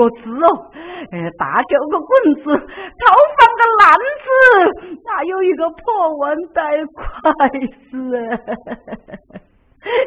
[0.00, 0.70] 个字哦，
[1.12, 3.04] 哎，大九个棍子，头
[3.36, 3.84] 放个烂
[4.24, 4.28] 子，
[5.04, 7.02] 哪有一个破碗带筷
[7.90, 7.92] 子？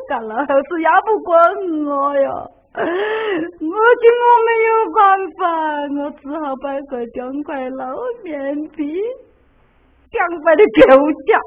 [0.07, 2.29] 干老头子压不过我哟，
[2.73, 4.97] 我今我没有办
[5.37, 5.41] 法，
[5.99, 9.01] 我只好摆个两块老面皮，
[10.11, 10.95] 两块的狗
[11.27, 11.39] 价，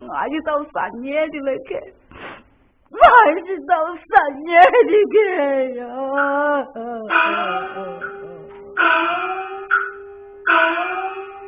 [0.00, 1.99] 那就到三年的那个。
[2.90, 3.74] 我还是到
[4.08, 4.12] 三
[4.44, 4.72] 年的
[5.10, 5.14] 兵
[5.76, 5.82] 呀。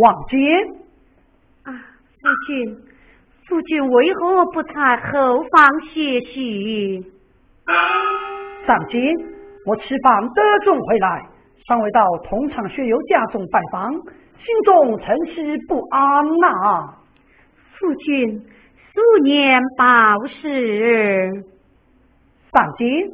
[0.00, 0.40] 王坚。
[1.64, 2.76] 啊，夫君，
[3.46, 7.04] 夫君为何不在后方歇息？
[8.66, 8.98] 上京，
[9.66, 11.28] 我吃饭得中回来，
[11.68, 16.94] 尚未到同场学友家中拜访，心中甚是不安呐。
[17.78, 18.40] 夫君，
[18.94, 19.84] 素年报
[20.26, 21.44] 事。
[22.52, 23.10] 上京，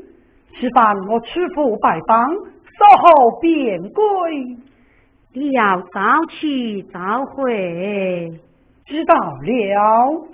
[0.55, 4.57] 吃饭我吃父拜访，稍后便归。
[5.39, 8.41] 你要早去早回。
[8.87, 10.27] 知道了。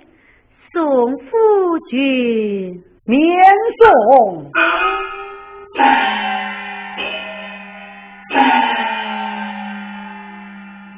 [0.71, 1.27] 宋夫
[1.89, 2.81] 君。
[3.05, 3.21] 免
[3.81, 4.49] 送。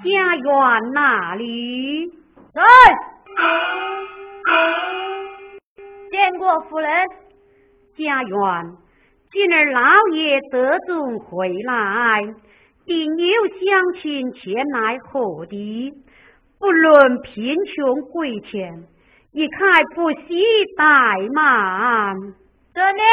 [0.04, 2.06] 家园哪里？
[2.54, 2.62] 来，
[6.12, 6.92] 见过夫人。
[7.98, 8.38] 家园，
[9.32, 9.82] 今儿老
[10.14, 12.22] 爷得中回来，
[12.86, 15.94] 定有乡亲前来贺的，
[16.60, 18.84] 不论贫穷贵贱，
[19.32, 20.44] 一开不惜
[20.78, 22.16] 怠慢。
[22.74, 23.04] 正面。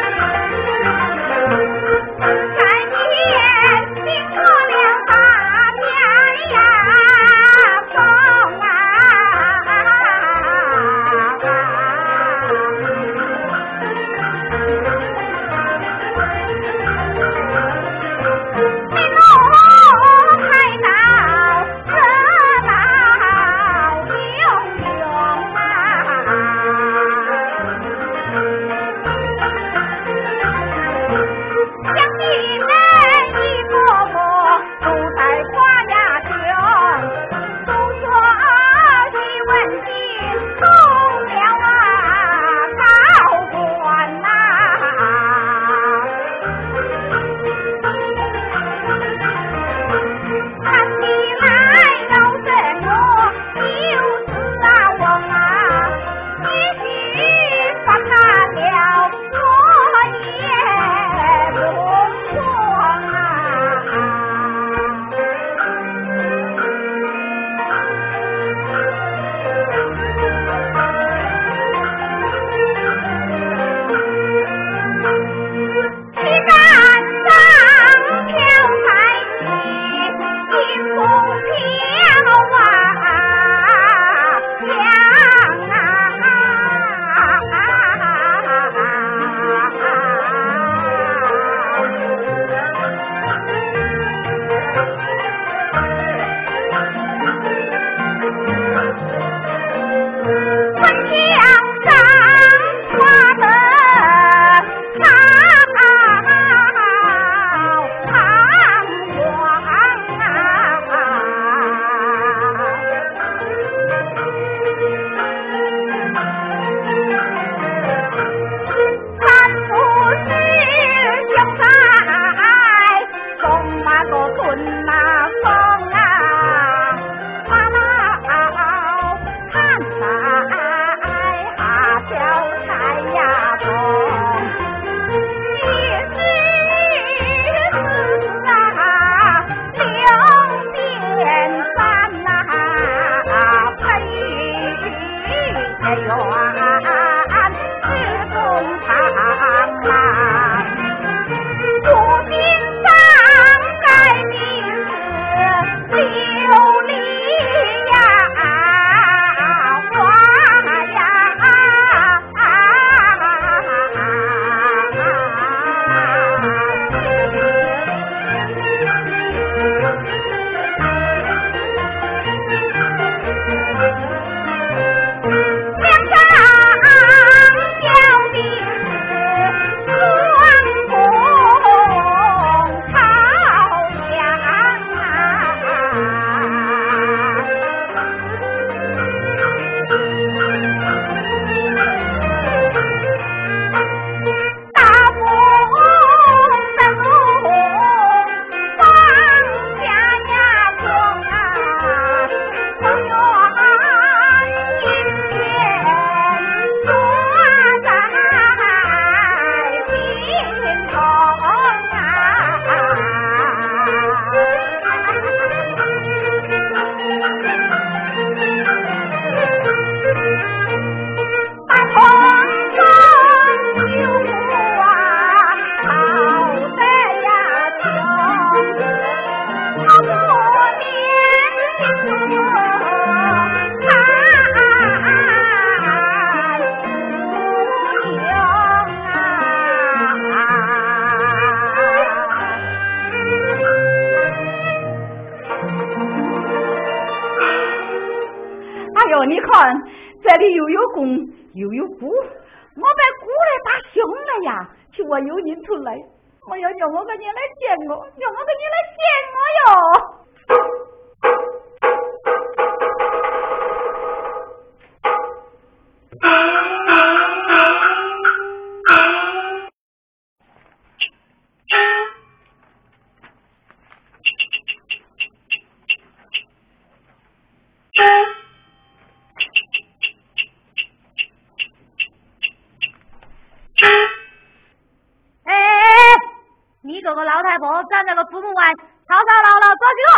[287.15, 288.73] 个老太婆站在个父母外，
[289.07, 290.11] 吵吵闹闹做几个？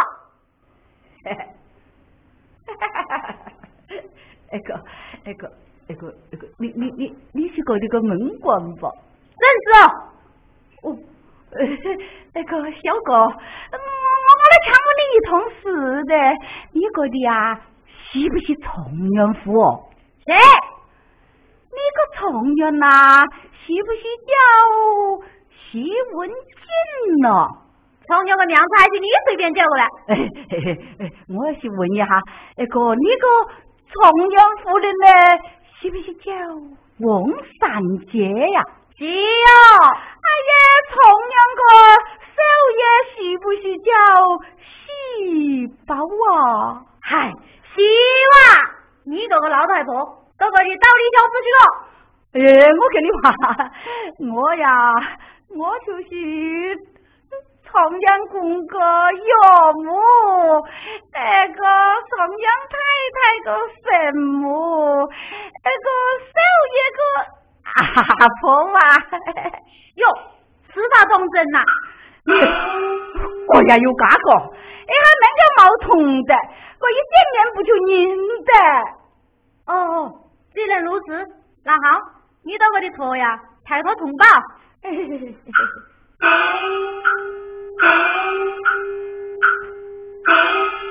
[2.66, 3.36] 哈哈哈哈哈！
[4.52, 4.68] 那个，
[5.26, 5.52] 那个，
[5.88, 8.90] 那个，那个，你你你你是个那个门官吧？
[9.40, 9.66] 认识
[10.84, 10.98] 哦。
[12.34, 13.28] 那个小哥，我我
[14.50, 15.30] 来抢问你一通
[15.62, 15.64] 事
[16.06, 16.14] 的，
[16.72, 17.62] 你个的呀，
[18.12, 18.68] 是不是重
[19.12, 19.44] 阳府？
[20.26, 20.34] 是。
[21.70, 22.88] 你个重阳呐，
[23.52, 24.34] 是不是叫？
[25.74, 25.82] 西
[26.14, 26.36] 文锦
[27.24, 27.48] 呐，
[28.06, 29.88] 重阳个娘子还是你随便叫过来。
[31.30, 32.06] 我是问一下，
[32.56, 33.26] 那个你个
[33.90, 35.08] 重阳夫人呢，
[35.82, 36.32] 是不是叫
[37.00, 37.26] 王
[37.60, 38.22] 三姐
[38.54, 38.62] 呀？
[39.00, 39.10] 是哟。
[39.10, 40.54] 哎呀，
[40.94, 41.02] 重
[41.34, 41.64] 阳个
[42.38, 42.38] 少
[42.78, 43.90] 爷是不是叫
[44.62, 45.96] 喜宝
[46.38, 46.86] 啊？
[47.02, 47.34] 嗨，
[47.74, 48.38] 喜哇！
[49.06, 49.92] 你这个老太婆，
[50.38, 51.60] 到这里倒立小子去了。
[52.34, 52.38] 哎，
[52.78, 53.34] 我跟你话，
[54.40, 54.94] 我呀。
[55.56, 56.10] 我就是
[57.64, 58.80] 长江公个
[59.12, 59.32] 岳
[59.84, 60.02] 母，
[61.12, 62.76] 那个长江太
[63.14, 63.48] 太个
[63.84, 65.08] 神母，
[65.64, 65.88] 那个
[66.32, 66.36] 少
[66.74, 67.00] 爷个
[67.64, 67.72] 阿
[68.42, 68.44] 婆
[68.74, 68.82] 啊！
[69.96, 70.04] 哟，
[70.74, 71.64] 四大众真呐！
[73.54, 75.88] 我呀有嘎个，哎还那个冒充
[76.26, 76.34] 的，
[76.80, 77.92] 我一见面不就认
[78.44, 78.52] 得？
[79.72, 79.74] 哦，
[80.54, 81.28] 既然如此，
[81.64, 82.00] 那好，
[82.44, 84.26] 你到我的车呀，抬头通报。
[84.84, 85.72] 嘿嘿嘿嘿有请夫
[90.26, 90.83] 人。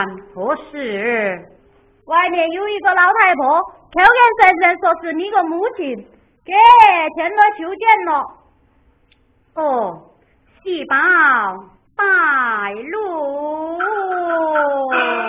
[0.00, 1.46] 家园何事？
[2.06, 4.02] 外面有一个老太婆，口口
[4.40, 5.96] 声声说是你个母亲，
[6.44, 6.52] 给
[7.16, 8.26] 前来求见了。
[9.54, 10.02] 哦，
[10.62, 10.96] 喜报
[11.96, 12.04] 带
[12.72, 13.78] 路。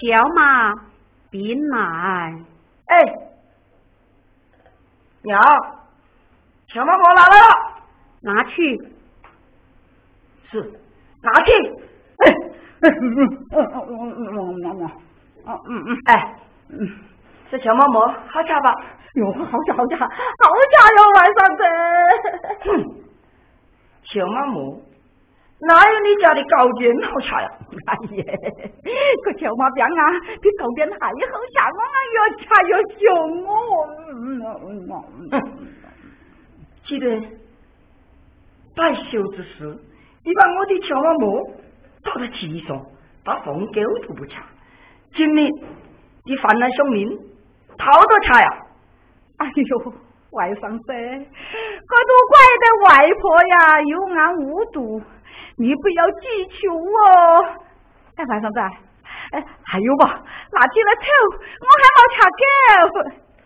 [0.00, 0.74] 小马
[1.30, 2.34] 别来，
[2.86, 2.98] 哎，
[5.22, 5.40] 娘，
[6.68, 7.46] 小马我拿来了，
[8.20, 8.76] 拿去，
[10.50, 10.72] 是
[11.22, 11.52] 拿去，
[12.18, 12.32] 哎，
[12.80, 13.14] 嗯嗯
[13.50, 13.58] 嗯
[14.16, 14.90] 嗯嗯
[15.46, 16.38] 嗯嗯，哎，
[16.70, 16.74] 嗯，
[17.50, 18.74] 这小毛毛好吃吧？
[19.14, 21.62] 哟，好吃好吃好吃哟，晚上吃。
[22.64, 22.68] 哼，
[24.02, 24.76] 小毛毛。
[25.66, 27.50] 哪有你家的糕点好吃呀？
[27.86, 28.24] 哎呀，
[29.24, 31.12] 个小马鞭啊，比糕点还好
[31.50, 31.80] 吃，我
[32.12, 33.04] 越吃越凶
[33.48, 33.50] 哦。
[36.86, 37.06] 记得
[38.76, 39.78] 带羞之时，
[40.24, 41.22] 你把我的小马馍
[42.02, 42.84] 倒在地上，
[43.24, 44.36] 把凤狗都不吃。
[45.14, 45.48] 今日
[46.24, 47.18] 你犯了凶名，
[47.78, 48.48] 逃得吃呀？
[49.38, 49.92] 哎呦，
[50.32, 52.88] 外甥子，可都怪得外
[53.20, 55.00] 婆呀，有眼无睹，
[55.56, 57.44] 你不要记仇哦。
[58.16, 58.60] 哎，外甥子，
[59.32, 60.22] 哎，还有吧？
[60.52, 61.06] 拿起来走，
[61.60, 62.42] 我还没吃够。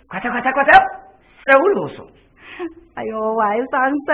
[0.08, 0.70] 快走，快走，快走，
[1.46, 2.06] 少啰嗦。
[2.94, 3.72] 哎呦，外甥
[4.06, 4.12] 子。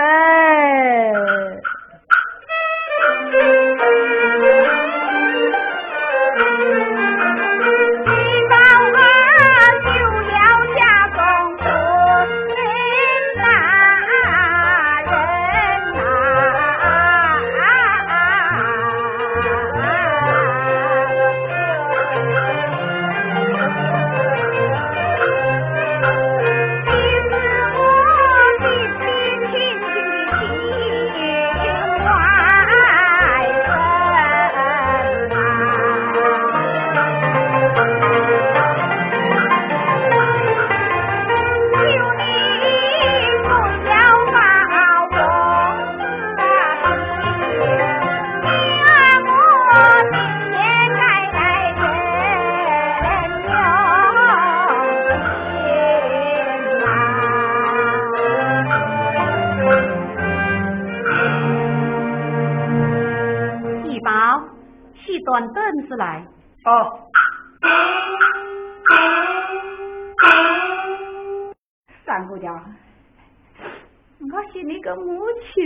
[74.35, 75.21] 我是你个母
[75.53, 75.63] 亲，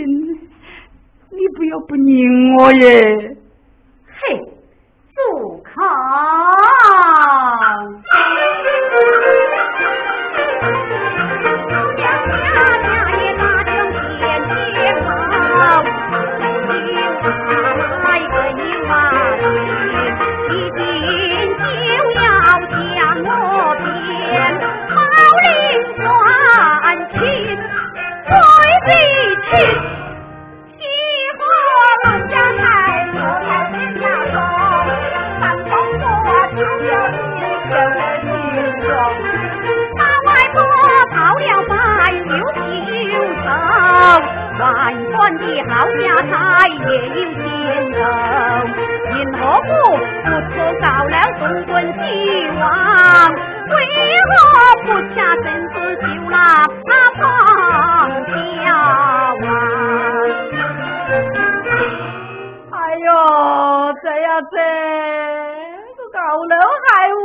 [1.30, 3.36] 你不要不认我耶？
[45.98, 46.32] 下他
[46.68, 47.44] 也有天
[47.90, 47.98] 能。
[49.12, 49.68] 因何不
[50.24, 51.98] 不辞高了东滚西
[52.58, 52.62] 望？
[53.70, 53.74] 为
[54.26, 54.30] 何
[54.84, 56.34] 不下身子救那
[56.86, 57.20] 那方
[58.26, 58.64] 向
[59.46, 59.50] 啊？
[62.70, 63.06] 哎呦，
[64.02, 64.54] 这呀这，
[65.96, 66.52] 这高粱
[66.86, 67.18] 还无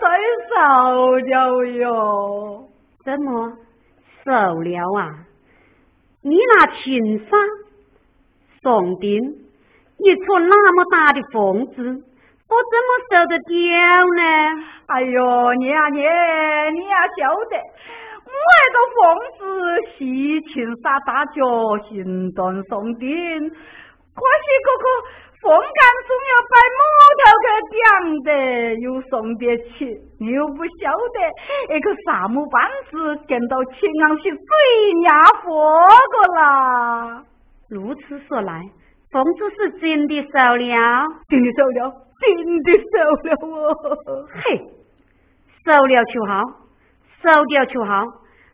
[0.00, 0.02] 谁
[0.48, 0.52] 收
[1.18, 1.26] 了
[1.66, 1.86] 哟？
[3.04, 3.26] 怎么
[4.24, 4.68] 收了
[4.98, 5.00] 啊？
[6.22, 6.82] 你那秦
[7.30, 7.40] 桑
[8.62, 9.20] 宋丁，
[9.98, 11.76] 你出那么大的房子，
[12.48, 13.54] 我怎么受得掉
[14.16, 14.22] 呢？
[14.86, 16.02] 哎呦，娘娘，
[16.74, 17.56] 你你要晓得，
[18.24, 18.98] 我那个房
[19.38, 19.40] 子
[19.96, 21.38] 喜青纱大脚，
[21.88, 24.86] 行动宋丁，可惜哥哥
[25.40, 26.80] 风干总要摆木
[27.20, 27.76] 头去顶
[28.24, 28.30] 的，
[28.80, 29.86] 又送得起，
[30.18, 31.18] 你又不晓得，
[31.68, 37.22] 那个萨姆班子见到青昂是最压火个啦。
[37.70, 38.62] 如此说来，
[39.10, 42.92] 疯子是真的瘦了，真的瘦了，真的瘦
[43.24, 44.26] 了哦。
[44.32, 44.58] 嘿，
[45.64, 46.42] 瘦了就好，
[47.22, 48.04] 瘦掉就好，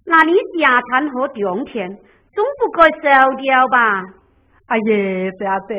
[0.05, 1.89] 那你家产和种田
[2.35, 4.03] 总不该瘦掉吧？
[4.67, 5.75] 哎呀，这样子，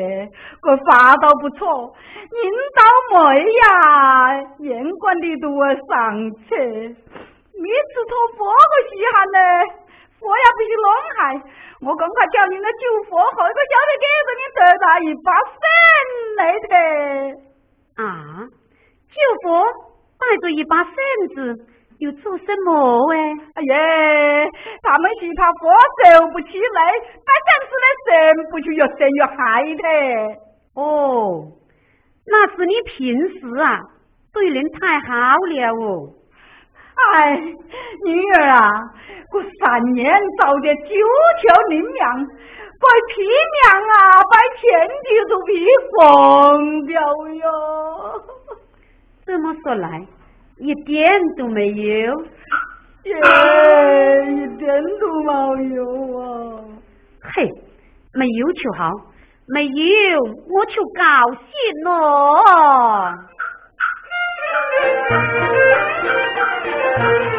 [0.62, 1.92] 我发倒不错，
[2.30, 2.80] 您倒
[3.12, 6.56] 霉呀，眼管的都要上去，
[7.58, 9.38] 你吃托佛个稀罕呢，
[10.26, 11.38] 佛也不是弄害，
[11.86, 15.62] 我刚快叫你那救佛后个晓得给着你得到一把扇
[16.36, 16.74] 来的。
[18.02, 18.42] 啊，
[19.14, 19.46] 救佛
[20.18, 20.94] 带着一把扇
[21.32, 21.38] 子。
[21.98, 23.16] 又做什么哎？
[23.54, 24.50] 哎呀，
[24.82, 25.72] 他们是怕火
[26.04, 26.92] 受不起来，
[27.24, 28.10] 把扇子的扇
[28.50, 29.82] 不就越扇越害的？
[30.74, 31.52] 哦，
[32.26, 33.80] 那是你平时啊
[34.30, 36.12] 对人太好了哦。
[36.96, 37.36] 哎，
[38.04, 38.58] 女儿啊，
[39.32, 40.88] 我三年造的九
[41.40, 42.26] 条灵粮，
[42.80, 43.22] 把皮
[43.54, 43.96] 娘啊，
[44.30, 45.50] 把天地都皮
[45.92, 45.96] 荒
[46.86, 47.00] 掉
[47.34, 47.42] 哟。
[49.24, 50.06] 这么说来。
[50.58, 51.84] 一点都没有，
[53.02, 53.14] 耶，
[54.24, 55.30] 一点都没
[55.74, 55.84] 有
[56.18, 56.24] 啊！
[57.34, 57.46] 嘿，
[58.14, 58.90] 没有就好，
[59.48, 61.50] 没有我就高兴
[61.84, 61.90] 了。
[66.96, 67.35] Thank you.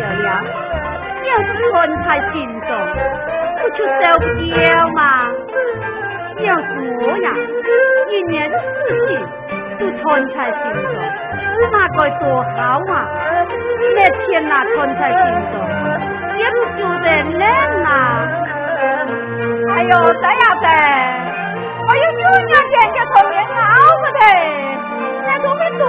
[0.00, 1.74] 要是存
[2.04, 2.68] 在心中，
[3.60, 4.24] 不就受不
[4.56, 5.00] 了吗？
[6.38, 6.62] 要是
[7.00, 7.26] 我呀，
[8.10, 8.56] 一年四
[9.06, 9.10] 季
[9.78, 10.02] 都存
[10.34, 10.94] 在心中，
[11.70, 12.92] 那该多好啊！
[13.94, 15.18] 那天呐，存在心
[15.52, 15.54] 中，
[16.38, 17.06] 也不觉得
[17.38, 17.42] 冷
[17.82, 17.86] 呐。
[19.74, 20.66] 哎呦，这样子，
[21.86, 23.46] 我有九年前就从面熬
[24.00, 24.20] 过的，
[25.26, 25.80] 那都没冬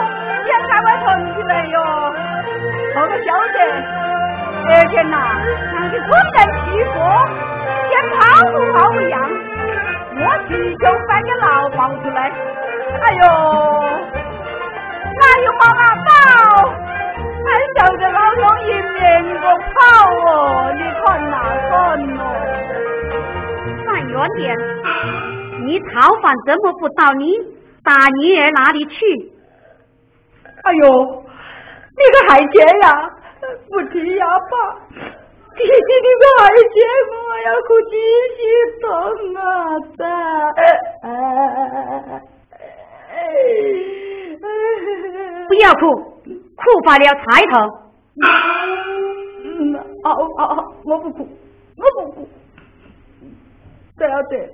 [0.46, 1.76] 天才会存起来哟。
[2.94, 3.58] 说个笑的。
[4.66, 5.18] 那天呐，
[5.72, 6.96] 像是滚蛋屁股，
[7.92, 8.20] 跟泡
[8.52, 9.16] 不跑不样，
[10.16, 12.32] 我去就把个牢抱出来。
[13.02, 13.24] 哎呦，
[15.20, 16.10] 哪有毛拿到？
[17.46, 19.02] 还笑着老公迎面
[19.42, 19.78] 个跑
[20.28, 21.34] 哦，你看哪
[21.70, 21.72] 看
[22.20, 22.22] 哦？
[23.86, 24.42] 站远点！
[25.66, 27.34] 你逃犯怎么不到你
[27.84, 29.32] 大女儿那里去？
[30.64, 31.26] 哎呦，
[31.96, 32.86] 你个害姐呀！
[33.70, 34.54] 不提呀，爸！
[35.56, 35.70] 提起
[36.02, 36.76] 你个孩子，
[37.14, 37.94] 我要哭几
[38.36, 38.42] 心
[38.82, 38.86] 疼
[39.36, 39.42] 啊！
[39.98, 40.02] 噻，
[45.48, 45.82] 不要哭，
[46.56, 47.54] 哭坏了彩头。
[49.44, 50.20] 嗯，好好
[50.56, 51.18] 好，我不哭，
[51.78, 52.28] 我不哭。
[53.98, 54.50] 对啊对，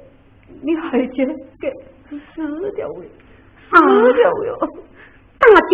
[0.62, 1.16] 你孩子
[1.62, 1.72] 给
[2.36, 3.04] 死掉了，
[3.72, 4.60] 死掉了！
[5.40, 5.74] 大姐。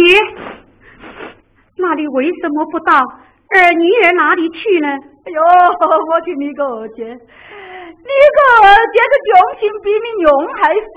[1.77, 4.87] 那你为什么不到二女儿那里去呢？
[4.87, 10.95] 哎呦，我听你个二姐，你个二姐的用心比你娘还坏，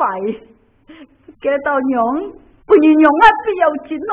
[1.41, 2.31] 给到娘
[2.67, 3.99] 不你娘啊不要紧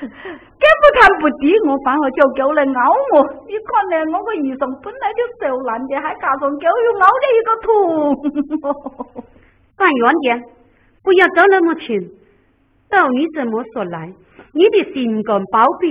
[0.00, 2.80] 给不看不低，我反而就狗来咬
[3.12, 3.22] 我。
[3.46, 7.66] 你看呢，我个衣裳本来就受烂的，还加上狗又咬了一个痛。
[9.78, 10.42] 站远点，
[11.02, 12.10] 不要走那么近。
[12.90, 14.12] 照你怎么说来。
[14.56, 15.86] 你的心肝宝贝，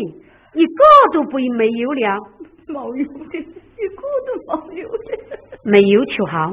[0.54, 2.20] 一个都不没有了，
[2.66, 4.98] 没有的，一个都没有的，
[5.64, 6.50] 没有就好，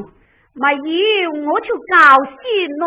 [0.52, 1.96] 没有我就高
[2.36, 2.86] 兴咯。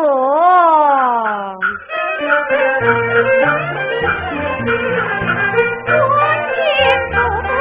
[7.11, 7.54] 好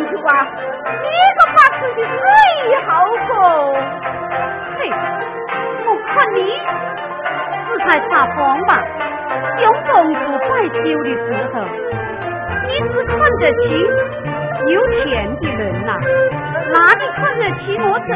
[0.00, 0.30] 良先生去啊，
[0.84, 2.24] 你个把持的最
[2.86, 2.88] 好
[3.26, 3.30] 可。
[4.78, 4.80] 嘿，
[5.86, 6.38] 我看你
[7.66, 8.70] 是在撒谎吧？
[9.58, 11.54] 有公主摆酒的时候，
[12.66, 13.62] 你只看得起
[14.66, 15.90] 有钱的人呐，
[16.72, 18.08] 哪里看得起我这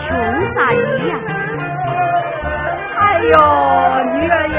[0.00, 0.06] 穷
[0.54, 1.14] 傻姨呀？
[2.96, 3.30] 哎呦，
[4.12, 4.56] 女儿爷，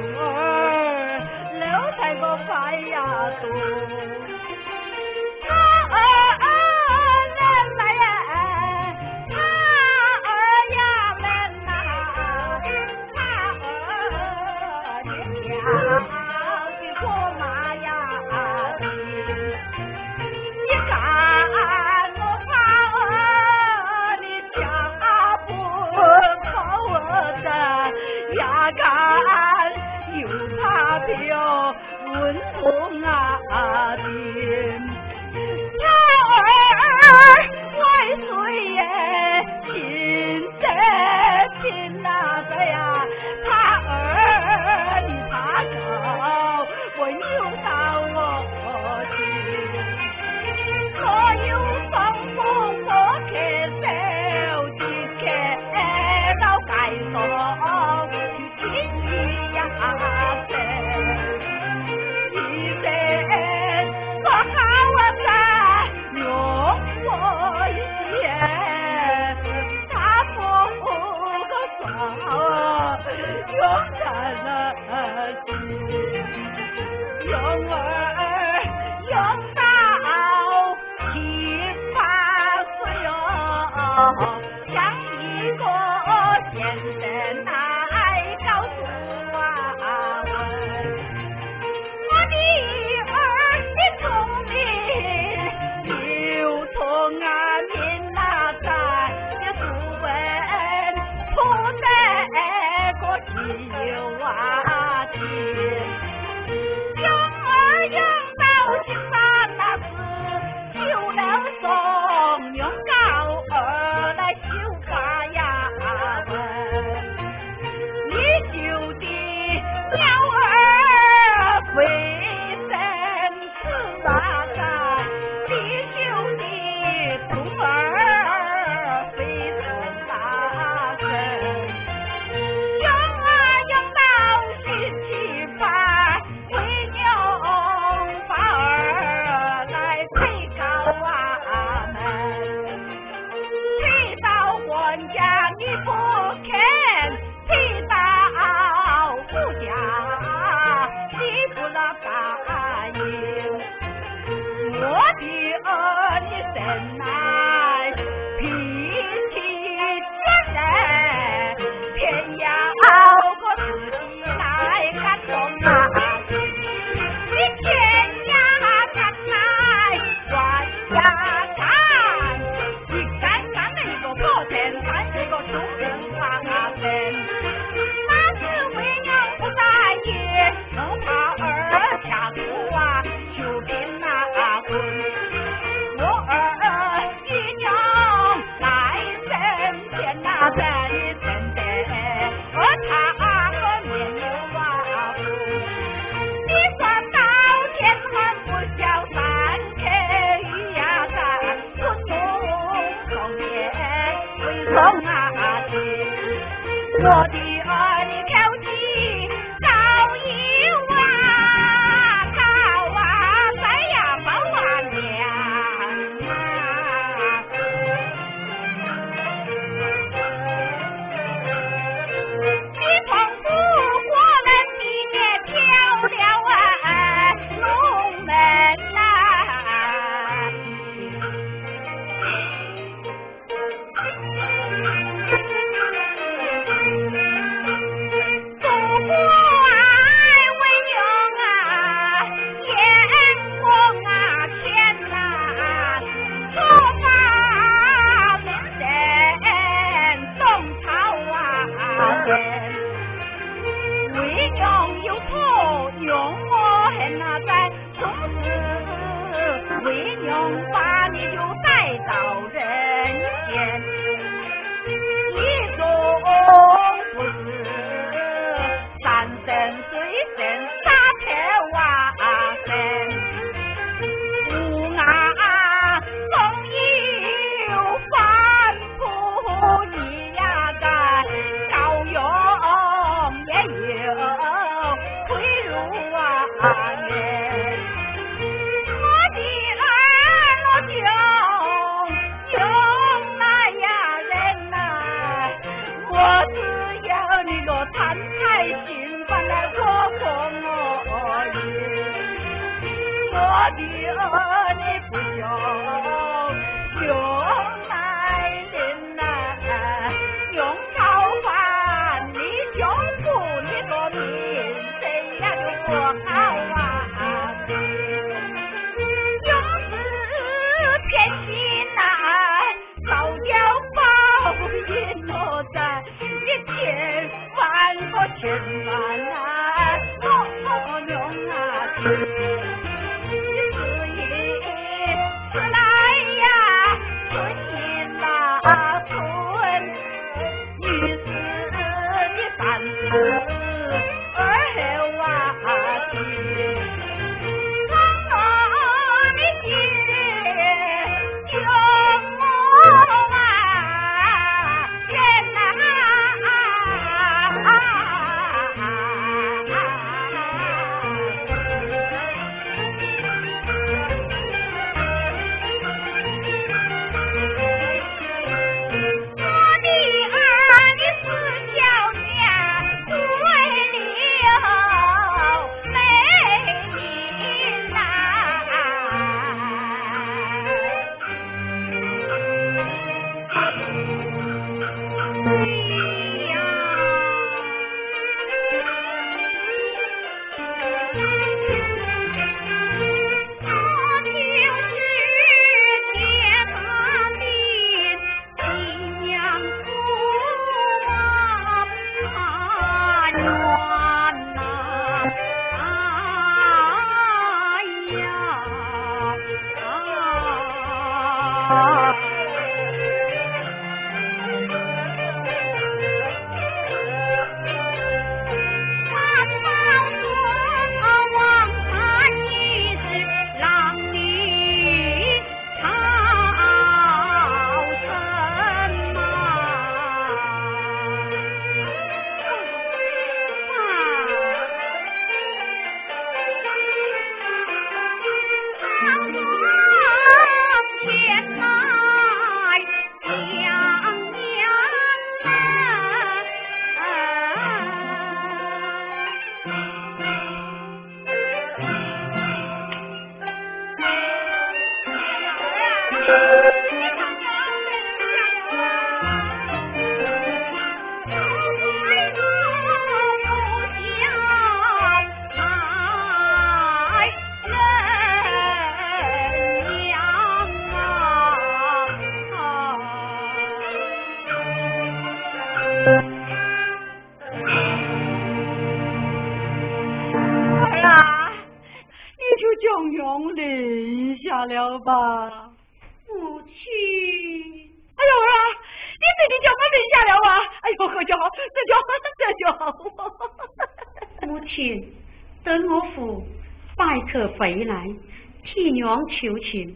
[499.16, 499.96] 王求情，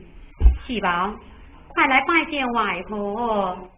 [0.65, 1.13] 喜宝，
[1.67, 3.69] 快来拜见外婆。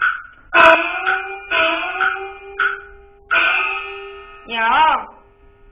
[4.45, 4.63] 娘，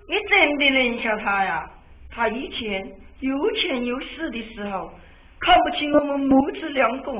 [0.07, 1.69] 你真的认下他呀？
[2.09, 4.91] 他以前有钱有势的时候，
[5.39, 7.11] 看不起我们母子两个。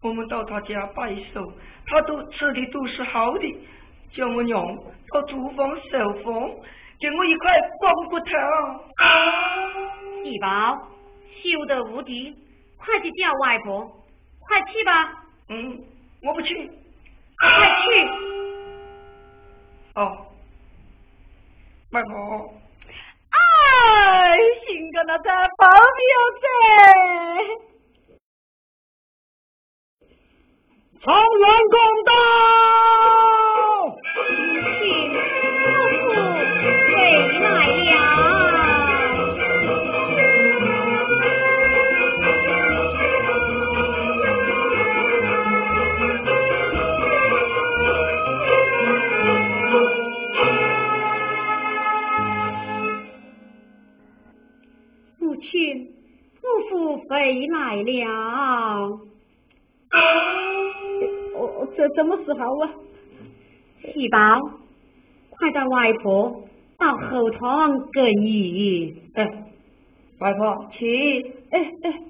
[0.00, 1.52] 我们到他家拜寿，
[1.88, 3.56] 他都吃的都是好的，
[4.14, 4.64] 叫我娘
[5.12, 6.50] 到厨房守房，
[7.00, 7.52] 给我一块
[7.82, 8.26] 棒骨头。
[10.22, 10.78] 喜宝。
[11.42, 12.36] 修得无敌，
[12.76, 14.04] 快去叫外婆，
[14.40, 15.24] 快去吧。
[15.48, 15.84] 嗯，
[16.22, 16.70] 我不去。
[17.38, 17.48] 快
[17.82, 18.08] 去。
[19.94, 20.26] 哦，
[21.92, 22.54] 外婆。
[23.30, 26.46] 哎，新哥那在包有子，
[31.02, 31.22] 长安
[31.70, 32.12] 公道，
[62.36, 62.70] 候啊？
[63.94, 64.18] 喜宝，
[65.30, 66.42] 快带外婆
[66.78, 68.96] 到后堂给你。
[69.14, 69.44] 哎，
[70.18, 71.34] 外婆，去。
[71.50, 72.02] 哎哎。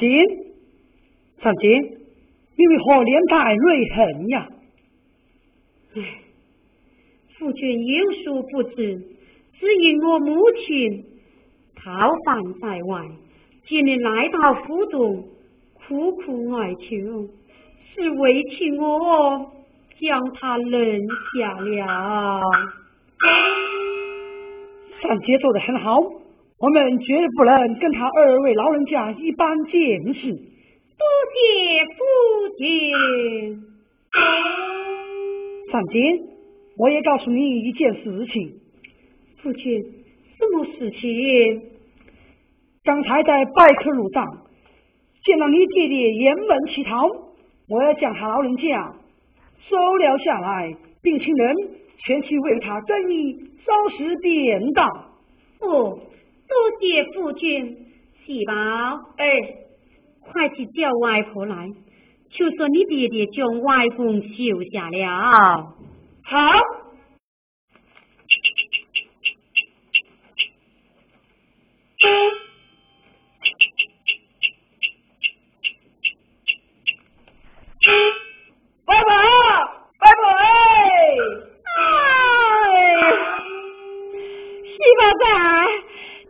[0.00, 0.24] 上京，
[1.42, 1.82] 上京，
[2.56, 4.48] 你为何连带泪痕呀？
[5.94, 6.02] 唉，
[7.38, 8.98] 夫君有所不知，
[9.58, 11.04] 只因我母亲
[11.76, 13.04] 逃犯在外，
[13.66, 15.28] 今日来到府中，
[15.74, 17.28] 苦苦哀求，
[17.94, 19.52] 是为情我
[20.00, 20.98] 将他扔
[21.36, 22.40] 下了。
[25.02, 25.98] 上姐做的很好，
[26.60, 30.30] 我们绝不能跟他二位老人家一般见识。
[30.30, 32.04] 多谢夫
[32.58, 33.62] 君。
[35.72, 35.98] 上姐，
[36.76, 38.60] 我也告诉你一件事情。
[39.42, 39.80] 父亲，
[40.36, 41.62] 什么事情？
[42.84, 44.22] 刚才在拜客路上
[45.24, 47.08] 见到你爹爹沿门乞讨，
[47.70, 48.94] 我要将他老人家
[49.66, 51.56] 收留下来，并请人
[52.04, 53.32] 前去为他更衣
[53.64, 54.86] 收拾便当。
[55.60, 55.98] 哦，
[56.50, 57.86] 多谢夫君。
[58.26, 58.52] 喜宝，
[59.16, 59.24] 哎，
[60.20, 61.68] 快去叫外婆来，
[62.30, 65.74] 就说你爹爹将外公休下了。
[66.24, 66.52] 好。
[78.86, 79.08] 外婆，
[79.98, 80.44] 外婆哎！
[81.76, 81.78] 哎，
[84.64, 85.24] 媳妇子，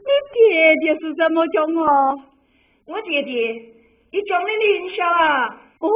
[0.07, 0.39] 你爹
[0.77, 1.85] 爹是怎么讲我？
[2.87, 3.53] 我爹爹，
[4.11, 5.55] 你叫的林晓啊？
[5.79, 5.89] 哦，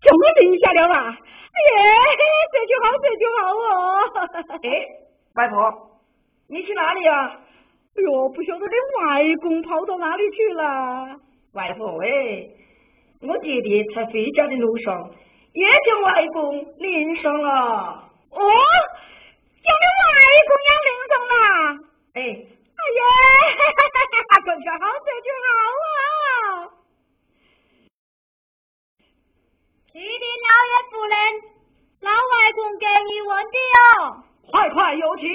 [0.00, 1.18] 叫我林下了啊！
[1.52, 1.84] 哎呀，
[2.50, 3.68] 这就好，这就好哦。
[4.62, 4.66] 哎，
[5.34, 5.90] 外婆，
[6.48, 7.40] 你去哪里呀、啊？
[7.94, 11.20] 哎呦，不晓得你外公跑到哪里去了？
[11.52, 12.48] 外婆哎，
[13.20, 15.10] 我爹爹在回家的路上
[15.52, 17.50] 也将外公淋上了。
[18.30, 18.40] 哦，
[19.62, 20.14] 叫你外
[20.48, 21.36] 公也淋上了？
[22.14, 22.18] 哎，
[24.80, 25.48] 好，这就好
[25.94, 26.70] 啊！
[29.98, 31.14] 老爷夫人，
[32.00, 33.80] 老外公给你问的哦。
[34.50, 35.26] 快快有请。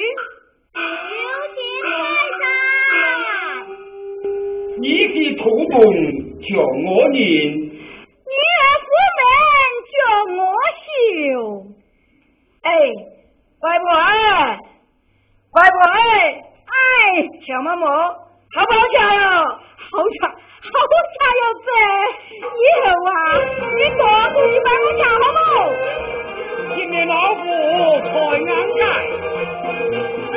[0.73, 0.79] 有
[1.53, 1.91] 请先
[2.39, 2.43] 生。
[4.79, 5.73] 你的土公
[6.41, 7.21] 叫我念，
[7.53, 7.67] 你
[8.49, 8.65] 儿
[9.91, 9.95] 叫
[10.33, 10.35] 我
[10.79, 10.87] 修。
[12.63, 12.67] 哎，
[13.59, 14.11] 外婆哎，
[15.51, 16.52] 外婆哎，哎，
[16.83, 19.25] 哎小妈妈好不好吃哟
[19.91, 20.15] 好吃
[20.71, 21.43] 好吃哟
[22.59, 23.11] 以后啊
[23.75, 25.43] 你多出一百块好不好
[26.75, 27.41] 今年老虎
[28.01, 28.81] 才安看
[30.31, 30.35] 今